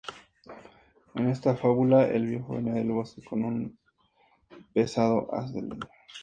[1.13, 3.79] En esta fábula, el viejo venía del bosque con un
[4.73, 5.89] pesado haz de leña.